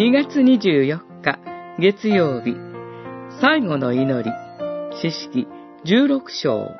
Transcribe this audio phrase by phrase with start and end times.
[0.00, 1.38] 2月24日
[1.78, 2.56] 月曜日
[3.38, 4.30] 最後の祈り
[5.02, 5.46] 詩式
[5.84, 6.70] 16章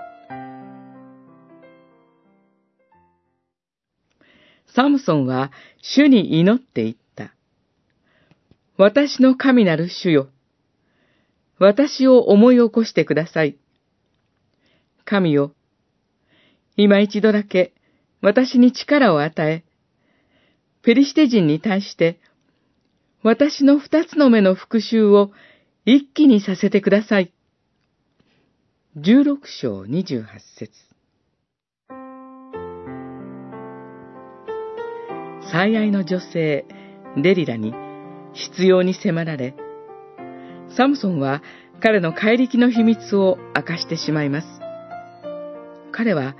[4.74, 7.34] サムソンは主に祈っていった。
[8.78, 10.30] 私の神なる主よ。
[11.58, 13.58] 私を思い起こしてください。
[15.04, 15.52] 神よ。
[16.74, 17.74] 今一度だけ
[18.22, 19.62] 私に力を与え、
[20.80, 22.18] ペリシテ人に対して
[23.22, 25.30] 私の二つの目の復讐を
[25.84, 27.32] 一気にさせてください。
[28.96, 30.72] 十六章二十八節
[35.52, 36.64] 最愛の女性、
[37.16, 37.74] デリラに
[38.32, 39.54] 必要に迫られ、
[40.76, 41.42] サムソンは
[41.82, 44.46] 彼の怪力の秘密を明かしてしまいます。
[45.92, 46.36] 彼は、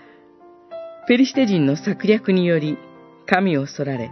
[1.09, 2.79] ペリシテ人の策略により
[3.27, 4.11] 神をそられ、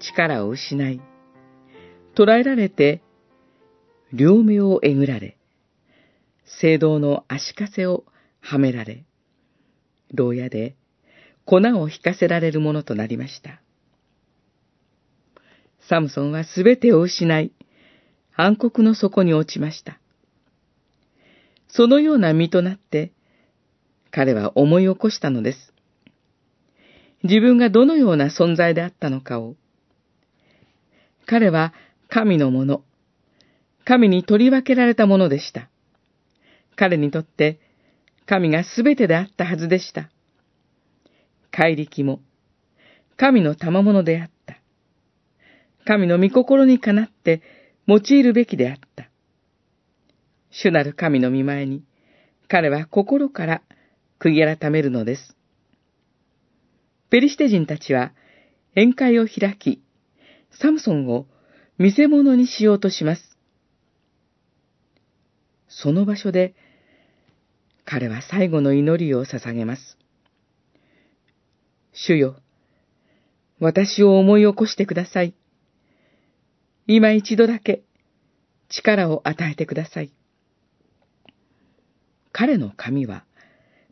[0.00, 1.00] 力を失い、
[2.18, 3.00] 捕らえられて、
[4.12, 5.36] 両目をえぐられ、
[6.60, 8.02] 聖堂の足かせを
[8.40, 9.04] はめられ、
[10.12, 10.74] 牢屋で
[11.44, 13.60] 粉を引かせられるものとなりました。
[15.88, 17.52] サムソンはすべてを失い、
[18.34, 20.00] 暗黒の底に落ちました。
[21.68, 23.12] そのような身となって、
[24.10, 25.72] 彼は思い起こしたのです。
[27.22, 29.54] 自分がどのような存在であったのかを。
[31.24, 31.72] 彼は
[32.08, 32.82] 神のもの、
[33.84, 35.68] 神に取り分けられたものでした。
[36.74, 37.60] 彼にとって
[38.26, 40.10] 神がすべてであったはずでした。
[41.50, 42.20] 怪力も
[43.16, 44.58] 神の賜物であった。
[45.84, 47.42] 神の御心にかなって
[47.86, 49.10] 用いるべきであった。
[50.50, 51.84] 主なる神の見前に
[52.48, 53.62] 彼は心から
[54.18, 55.36] 悔い改めるのです。
[57.10, 58.12] ペリシテ人たちは
[58.74, 59.82] 宴会を開き、
[60.60, 61.26] サムソンを
[61.78, 63.38] 見せ物にしようとします。
[65.68, 66.54] その場所で、
[67.84, 69.96] 彼は最後の祈りを捧げます。
[71.92, 72.36] 主よ、
[73.60, 75.34] 私を思い起こしてください。
[76.86, 77.82] 今一度だけ
[78.68, 80.12] 力を与えてください。
[82.32, 83.24] 彼の髪は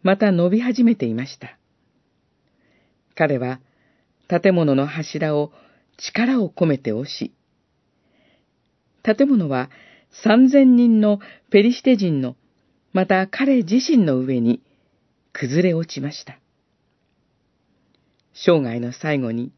[0.03, 1.59] また伸び始めていました。
[3.15, 3.61] 彼は
[4.29, 5.53] 建物の柱を
[5.97, 7.33] 力を込めて押し、
[9.07, 9.71] 建物は
[10.11, 12.35] 三千人のペリシテ人の、
[12.93, 14.61] また彼自身の上に
[15.33, 16.41] 崩れ落ちました。
[18.35, 19.53] 生涯の最後に、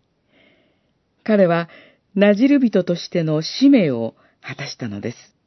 [1.25, 1.70] 彼は
[2.14, 5.38] ナジル人としての使命を果たしたのです。